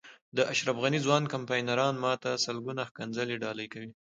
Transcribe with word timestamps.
د 0.37 0.37
اشرف 0.51 0.75
غني 0.83 0.99
ځوان 1.05 1.23
کمپاینران 1.33 1.95
ما 2.03 2.13
ته 2.23 2.31
سلګونه 2.45 2.81
ښکنځلې 2.89 3.35
ډالۍ 3.43 3.67
کوي. 3.73 3.91